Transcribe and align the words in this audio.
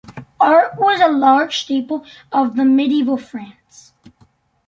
Art 0.39 0.79
was 0.79 0.99
a 0.99 1.09
large 1.09 1.59
staple 1.59 2.03
of 2.31 2.55
the 2.55 2.65
medieval 2.65 3.17
France. 3.17 3.93